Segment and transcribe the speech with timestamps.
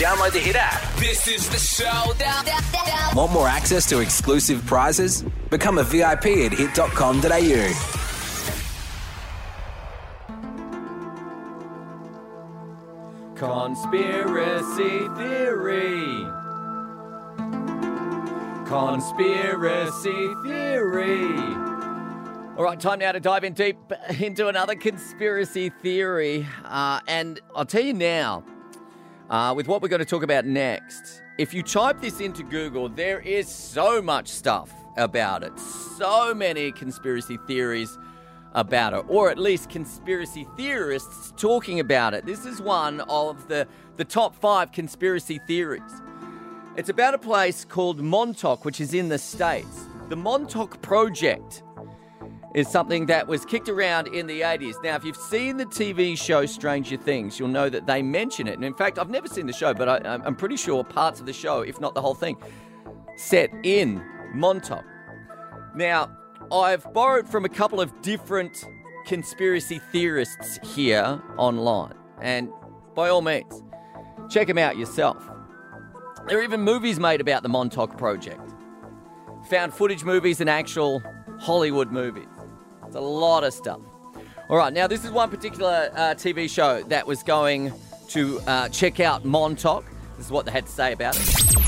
[0.00, 0.80] download the Hit app.
[0.96, 2.46] This is the showdown.
[3.14, 5.22] Want more access to exclusive prizes?
[5.50, 8.00] Become a VIP at hit.com.au.
[13.36, 16.26] Conspiracy theory.
[18.66, 21.34] Conspiracy theory.
[22.56, 23.76] All right, time now to dive in deep
[24.18, 26.46] into another conspiracy theory.
[26.64, 28.44] Uh, and I'll tell you now,
[29.30, 32.88] uh, with what we're going to talk about next, if you type this into Google,
[32.88, 35.56] there is so much stuff about it.
[35.58, 37.96] So many conspiracy theories
[38.54, 42.26] about it, or at least conspiracy theorists talking about it.
[42.26, 46.02] This is one of the, the top five conspiracy theories.
[46.76, 49.86] It's about a place called Montauk, which is in the States.
[50.08, 51.62] The Montauk Project
[52.54, 54.82] is something that was kicked around in the 80s.
[54.82, 58.54] Now, if you've seen the TV show Stranger Things, you'll know that they mention it.
[58.54, 61.26] And in fact, I've never seen the show, but I, I'm pretty sure parts of
[61.26, 62.36] the show, if not the whole thing,
[63.16, 64.02] set in
[64.34, 64.84] Montauk.
[65.74, 66.10] Now,
[66.50, 68.64] I've borrowed from a couple of different
[69.06, 71.94] conspiracy theorists here online.
[72.20, 72.50] And
[72.94, 73.62] by all means,
[74.28, 75.28] check them out yourself.
[76.26, 78.52] There are even movies made about the Montauk Project.
[79.48, 81.02] Found footage movies and actual
[81.38, 82.28] Hollywood movies.
[82.90, 83.78] It's a lot of stuff.
[84.48, 87.72] All right, now this is one particular uh, TV show that was going
[88.08, 89.84] to uh, check out Montauk.
[90.16, 91.59] This is what they had to say about it.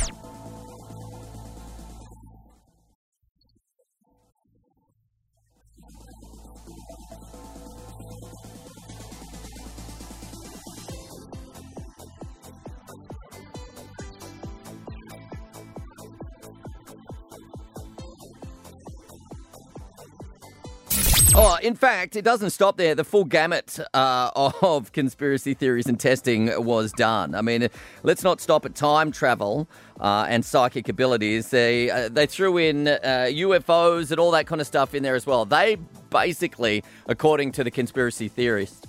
[21.34, 22.94] Oh, in fact, it doesn't stop there.
[22.94, 24.30] The full gamut uh,
[24.62, 27.34] of conspiracy theories and testing was done.
[27.34, 27.69] I mean,
[28.02, 29.66] let's not stop at time travel
[29.98, 31.48] uh, and psychic abilities.
[31.48, 32.98] They uh, they threw in uh,
[33.30, 35.47] UFOs and all that kind of stuff in there as well.
[35.47, 35.78] They
[36.11, 38.86] basically, according to the conspiracy theorists,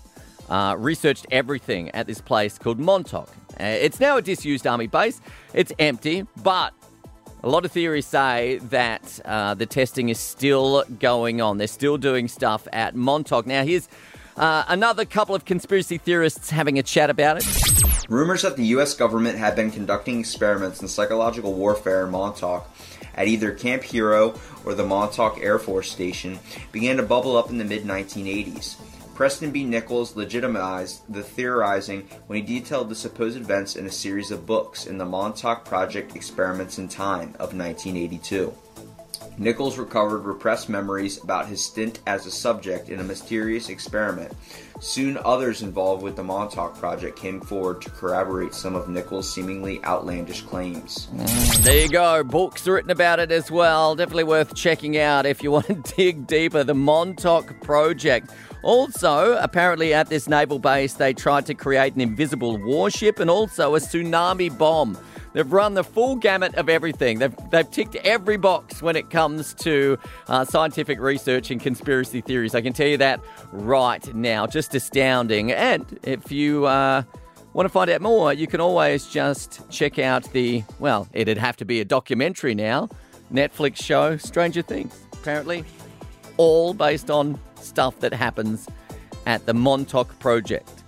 [0.49, 3.29] uh, researched everything at this place called Montauk.
[3.57, 5.21] Uh, it's now a disused army base.
[5.53, 6.73] It's empty, but
[7.43, 11.57] a lot of theories say that uh, the testing is still going on.
[11.57, 13.45] They're still doing stuff at Montauk.
[13.45, 13.89] Now, here's
[14.37, 18.09] uh, another couple of conspiracy theorists having a chat about it.
[18.09, 18.93] Rumors that the U.S.
[18.93, 22.69] government had been conducting experiments in psychological warfare in Montauk
[23.15, 26.39] at either Camp Hero or the Montauk Air Force Station
[26.71, 28.77] began to bubble up in the mid 1980s.
[29.15, 29.63] Preston B.
[29.63, 34.87] Nichols legitimized the theorizing when he detailed the supposed events in a series of books
[34.87, 38.51] in the Montauk Project Experiments in Time of 1982.
[39.37, 44.31] Nichols recovered repressed memories about his stint as a subject in a mysterious experiment.
[44.79, 49.83] Soon, others involved with the Montauk Project came forward to corroborate some of Nichols' seemingly
[49.85, 51.07] outlandish claims.
[51.61, 52.23] There you go.
[52.23, 53.95] Books written about it as well.
[53.95, 56.63] Definitely worth checking out if you want to dig deeper.
[56.63, 58.31] The Montauk Project.
[58.61, 63.75] Also, apparently at this naval base, they tried to create an invisible warship and also
[63.75, 64.97] a tsunami bomb.
[65.33, 67.19] They've run the full gamut of everything.
[67.19, 72.55] They've, they've ticked every box when it comes to uh, scientific research and conspiracy theories.
[72.55, 73.19] I can tell you that
[73.51, 74.45] right now.
[74.45, 75.51] Just astounding.
[75.51, 77.03] And if you uh,
[77.53, 81.57] want to find out more, you can always just check out the, well, it'd have
[81.57, 82.89] to be a documentary now,
[83.31, 84.95] Netflix show Stranger Things.
[85.13, 85.65] Apparently,
[86.37, 88.67] all based on stuff that happens
[89.25, 90.83] at the Montauk Project.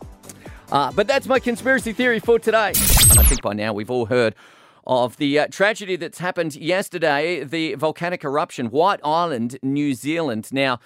[0.72, 2.73] Uh, but that's my conspiracy theory for today.
[3.18, 4.36] I think by now we've all heard
[4.86, 10.50] of the uh, tragedy that's happened yesterday the volcanic eruption, White Island, New Zealand.
[10.52, 10.80] Now,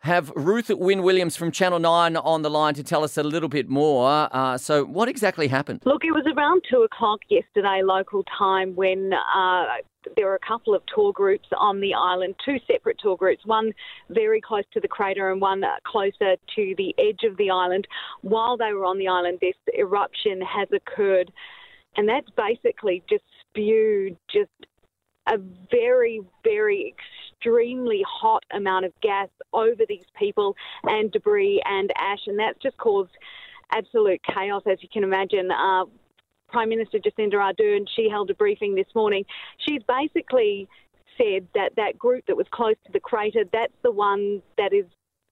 [0.00, 3.48] have Ruth Wynne Williams from Channel 9 on the line to tell us a little
[3.48, 4.28] bit more.
[4.30, 5.82] Uh, so, what exactly happened?
[5.84, 9.64] Look, it was around two o'clock yesterday, local time, when uh,
[10.16, 13.72] there were a couple of tour groups on the island, two separate tour groups, one
[14.10, 17.86] very close to the crater and one closer to the edge of the island.
[18.22, 21.32] While they were on the island, this eruption has occurred,
[21.96, 24.50] and that's basically just spewed just
[25.26, 25.38] a
[25.70, 26.94] very, very
[27.38, 32.76] extremely hot amount of gas over these people and debris and ash, and that's just
[32.78, 33.10] caused
[33.72, 35.50] absolute chaos, as you can imagine.
[35.50, 35.84] Uh,
[36.48, 39.24] Prime Minister Jacinda Ardern, she held a briefing this morning.
[39.66, 40.68] She's basically
[41.18, 44.86] said that that group that was close to the crater, that's the one that is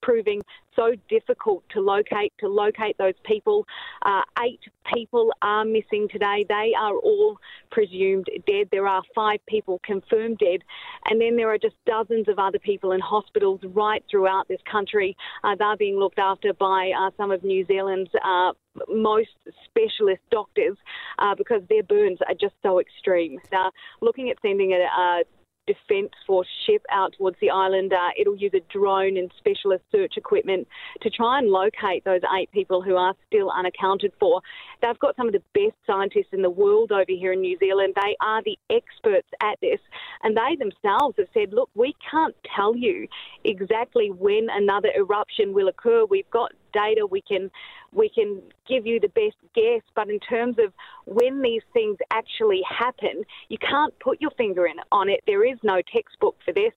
[0.07, 0.41] proving
[0.77, 3.67] so difficult to locate to locate those people.
[4.03, 4.61] Uh, eight
[4.95, 6.47] people are missing today.
[6.49, 7.39] They are all
[7.73, 8.69] presumed dead.
[8.71, 10.61] There are five people confirmed dead,
[11.07, 15.17] and then there are just dozens of other people in hospitals right throughout this country.
[15.43, 18.53] Uh, they're being looked after by uh, some of New Zealand's uh,
[18.89, 19.31] most
[19.65, 20.77] specialist doctors
[21.19, 23.41] uh, because their burns are just so extreme.
[23.51, 23.71] They're
[24.01, 25.23] looking at sending a, a
[25.67, 27.93] Defence Force ship out towards the island.
[27.93, 30.69] Uh, it'll use a drone and specialist search equipment
[31.03, 34.41] to try and locate those eight people who are still unaccounted for.
[34.83, 37.95] They've got some of the best scientists in the world over here in New Zealand.
[37.97, 39.81] They are the experts at this,
[40.23, 43.09] and they themselves have said, look, we can't tell you
[43.45, 46.05] exactly when another eruption will occur.
[46.05, 47.51] We've got data we can
[47.93, 50.73] we can give you the best guess, but in terms of
[51.07, 55.21] when these things actually happen, you can't put your finger in on it.
[55.27, 56.73] There is no textbook for this.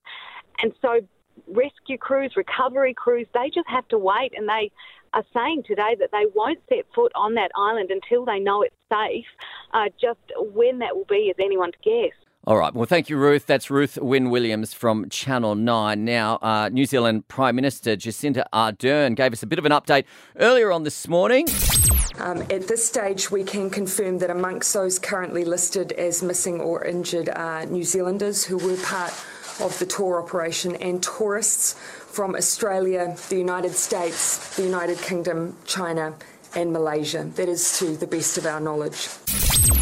[0.61, 0.99] And so
[1.47, 4.71] rescue crews, recovery crews, they just have to wait and they
[5.13, 8.75] are saying today that they won't set foot on that island until they know it's
[8.91, 9.25] safe.
[9.73, 12.13] Uh, just when that will be is anyone's guess.
[12.47, 12.73] All right.
[12.73, 13.45] Well, thank you, Ruth.
[13.45, 16.05] That's Ruth Wynne Williams from Channel 9.
[16.05, 20.05] Now, uh, New Zealand Prime Minister Jacinda Ardern gave us a bit of an update
[20.37, 21.47] earlier on this morning.
[22.17, 26.85] Um, at this stage, we can confirm that amongst those currently listed as missing or
[26.85, 29.11] injured are New Zealanders who were part
[29.59, 36.15] of the tour operation and tourists from Australia, the United States, the United Kingdom, China,
[36.55, 37.23] and Malaysia.
[37.35, 39.09] That is to the best of our knowledge.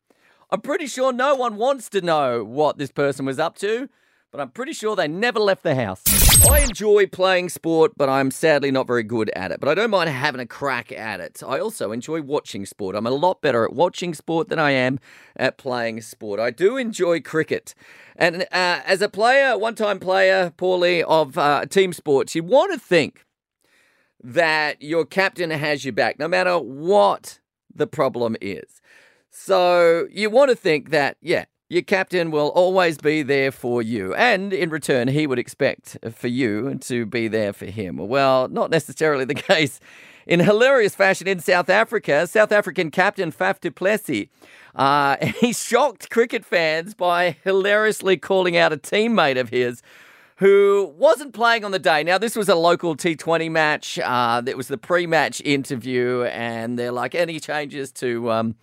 [0.51, 3.91] I'm pretty sure no one wants to know what this person was up to,
[4.33, 6.03] but I'm pretty sure they never left the house.
[6.49, 9.61] I enjoy playing sport, but I'm sadly not very good at it.
[9.61, 11.43] But I don't mind having a crack at it.
[11.47, 12.97] I also enjoy watching sport.
[12.97, 15.01] I'm a lot better at watching sport than I am
[15.37, 16.41] at playing sport.
[16.41, 17.75] I do enjoy cricket.
[18.17, 22.73] And uh, as a player, one time player, Paulie, of uh, team sports, you want
[22.73, 23.25] to think
[24.25, 27.39] that your captain has your back, no matter what
[27.73, 28.81] the problem is.
[29.31, 34.15] So you want to think that, yeah, your captain will always be there for you.
[34.15, 37.99] And in return, he would expect for you to be there for him.
[37.99, 39.79] Well, not necessarily the case.
[40.27, 44.29] In hilarious fashion in South Africa, South African captain Faf du Plessis,
[44.75, 49.83] uh, he shocked cricket fans by hilariously calling out a teammate of his
[50.37, 52.03] who wasn't playing on the day.
[52.03, 53.99] Now, this was a local T20 match.
[53.99, 58.55] Uh, it was the pre-match interview, and they're like, any changes to um,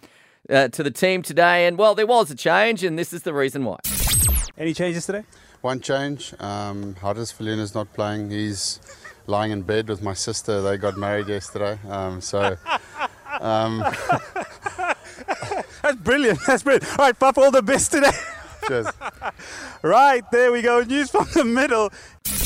[0.49, 1.67] uh, to the team today.
[1.67, 3.77] And well, there was a change, and this is the reason why.
[4.57, 5.23] Any changes today?
[5.61, 6.33] One change.
[6.39, 8.31] Um, Hardus is not playing.
[8.31, 8.79] He's
[9.27, 10.61] lying in bed with my sister.
[10.61, 11.79] They got married yesterday.
[11.87, 12.57] Um, so.
[13.39, 13.79] Um,
[15.81, 16.39] That's brilliant.
[16.45, 16.89] That's brilliant.
[16.91, 18.11] All right, Puff, all the best today.
[18.67, 18.87] Cheers.
[19.81, 20.81] right, there we go.
[20.83, 21.91] News from the middle.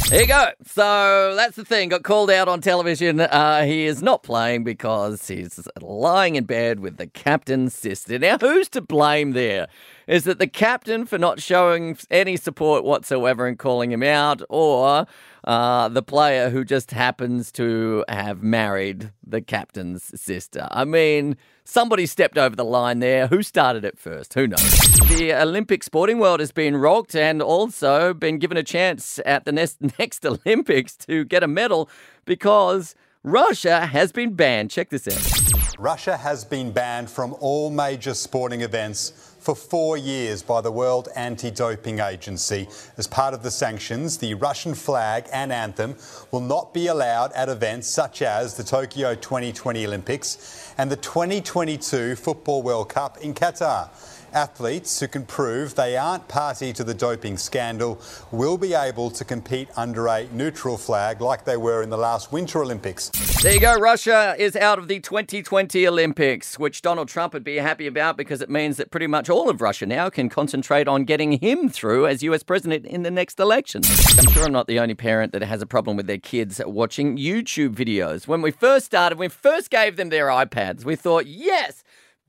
[0.10, 0.50] There you go.
[0.66, 1.90] So that's the thing.
[1.90, 3.20] Got called out on television.
[3.20, 8.20] Uh, he is not playing because he's lying in bed with the captain's sister.
[8.20, 9.68] Now, who's to blame there?
[10.08, 15.08] Is that the captain for not showing any support whatsoever and calling him out, or
[15.44, 20.68] uh, the player who just happens to have married the captain's sister?
[20.70, 23.28] I mean, somebody stepped over the line there.
[23.28, 24.34] Who started it first?
[24.36, 24.80] Who knows?
[25.10, 29.52] The Olympic sporting world has been rocked and also been given a chance at the
[29.52, 31.90] next, next Olympics to get a medal
[32.24, 34.72] because Russia has been banned.
[34.72, 35.80] Check this out.
[35.80, 41.08] Russia has been banned from all major sporting events for four years by the World
[41.16, 42.68] Anti Doping Agency.
[42.98, 45.96] As part of the sanctions, the Russian flag and anthem
[46.32, 52.16] will not be allowed at events such as the Tokyo 2020 Olympics and the 2022
[52.16, 53.90] Football World Cup in Qatar.
[54.36, 58.01] Athletes who can prove they aren't party to the doping scandal
[58.32, 62.34] will be able to compete under a neutral flag like they were in the last
[62.34, 63.10] Winter Olympics.
[63.42, 63.75] There you go.
[63.75, 68.42] Russia is out of the 2020 Olympics, which Donald Trump would be happy about because
[68.42, 72.06] it means that pretty much all of Russia now can concentrate on getting him through
[72.06, 73.84] as US president in the next election.
[74.20, 77.18] I'm sure I'm not the only parent that has a problem with their kids watching
[77.18, 78.27] YouTube videos.
[78.27, 81.85] When we first started, when we first gave them their iPads, we thought, yes,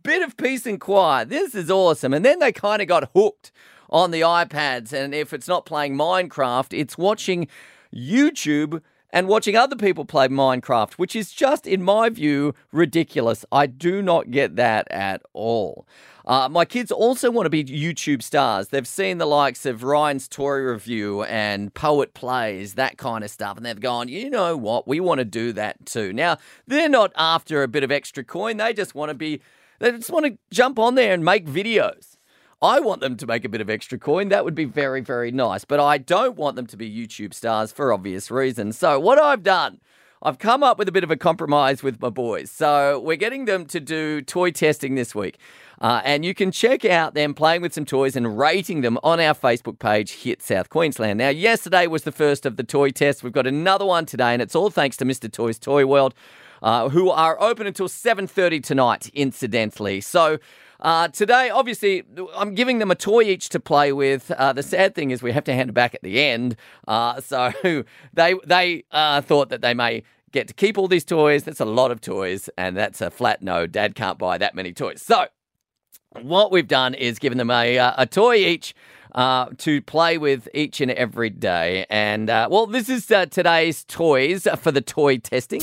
[0.06, 1.28] bit of peace and quiet.
[1.28, 2.14] This is awesome.
[2.14, 3.50] And then they kind of got hooked
[3.90, 4.92] on the iPads.
[4.92, 7.48] And if it's not playing Minecraft, it's watching
[7.92, 13.44] YouTube and watching other people play Minecraft, which is just, in my view, ridiculous.
[13.50, 15.88] I do not get that at all.
[16.24, 18.68] Uh, my kids also want to be YouTube stars.
[18.68, 23.56] They've seen the likes of Ryan's Toy Review and Poet Plays, that kind of stuff,
[23.56, 26.12] and they've gone, you know what, we want to do that too.
[26.12, 29.40] Now, they're not after a bit of extra coin, they just want to be
[29.78, 32.16] they just want to jump on there and make videos.
[32.62, 34.28] I want them to make a bit of extra coin.
[34.30, 35.64] That would be very, very nice.
[35.64, 38.78] But I don't want them to be YouTube stars for obvious reasons.
[38.78, 39.80] So, what I've done,
[40.22, 42.50] I've come up with a bit of a compromise with my boys.
[42.50, 45.38] So, we're getting them to do toy testing this week.
[45.82, 49.20] Uh, and you can check out them playing with some toys and rating them on
[49.20, 51.18] our Facebook page, Hit South Queensland.
[51.18, 53.22] Now, yesterday was the first of the toy tests.
[53.22, 55.30] We've got another one today, and it's all thanks to Mr.
[55.30, 56.14] Toys Toy World
[56.62, 60.00] uh, who are open until 7.30 tonight, incidentally.
[60.00, 60.38] So...
[60.78, 62.02] Uh, today, obviously,
[62.34, 64.30] I'm giving them a toy each to play with.
[64.30, 66.56] Uh, the sad thing is we have to hand it back at the end.
[66.86, 67.52] Uh, so
[68.12, 71.44] they they uh, thought that they may get to keep all these toys.
[71.44, 73.66] That's a lot of toys, and that's a flat no.
[73.66, 75.00] Dad can't buy that many toys.
[75.00, 75.26] So
[76.20, 78.74] what we've done is given them a uh, a toy each.
[79.14, 81.86] Uh, to play with each and every day.
[81.88, 85.62] And uh, well, this is uh, today's toys for the toy testing.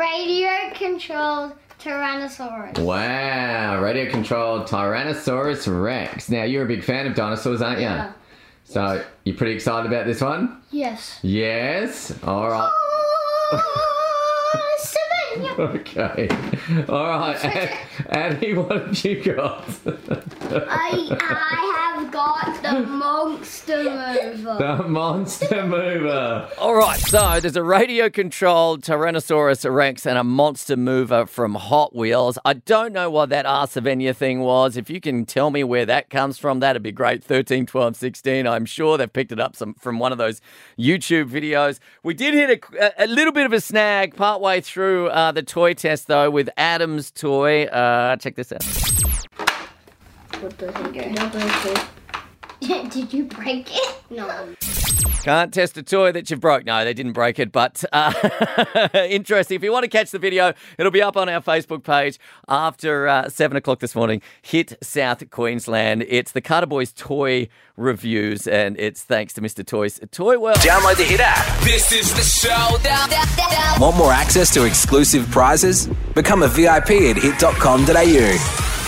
[0.00, 2.78] Radio controlled Tyrannosaurus.
[2.78, 6.30] Wow, radio controlled Tyrannosaurus Rex.
[6.30, 7.84] Now, you're a big fan of dinosaurs, aren't you?
[7.84, 8.12] Yeah.
[8.64, 10.62] So, you're pretty excited about this one?
[10.70, 11.18] Yes.
[11.22, 12.18] Yes?
[12.24, 12.70] All right.
[12.72, 13.86] Oh.
[15.58, 16.28] Okay.
[16.88, 17.44] All right.
[18.08, 19.64] Annie, what have you got?
[19.86, 24.56] I, I have got the monster mover.
[24.58, 26.48] The monster mover.
[26.58, 31.94] All right, so there's a radio controlled Tyrannosaurus Rex and a monster mover from Hot
[31.94, 32.38] Wheels.
[32.44, 34.76] I don't know what that Arsavenia thing was.
[34.76, 37.22] If you can tell me where that comes from, that'd be great.
[37.22, 38.46] 13, 12, 16.
[38.46, 40.40] I'm sure they've picked it up some, from one of those
[40.78, 41.78] YouTube videos.
[42.02, 45.74] We did hit a, a little bit of a snag partway through uh, the toy
[45.74, 47.64] test, though, with Adam's toy.
[47.64, 49.49] Uh, check this out.
[50.40, 51.00] What doesn't go?
[51.10, 52.90] No break it.
[52.90, 54.02] Did you break it?
[54.08, 54.54] No.
[55.22, 56.64] Can't test a toy that you've broke.
[56.64, 59.56] No, they didn't break it, but uh, interesting.
[59.56, 62.18] If you want to catch the video, it'll be up on our Facebook page
[62.48, 64.22] after uh, 7 o'clock this morning.
[64.40, 66.06] Hit South Queensland.
[66.08, 69.64] It's the Carter Boys toy reviews, and it's thanks to Mr.
[69.64, 70.56] Toys Toy World.
[70.58, 71.62] Download the Hit app.
[71.64, 73.10] This is the showdown.
[73.78, 75.86] Want more access to exclusive prizes?
[76.14, 78.79] Become a VIP at hit.com.au.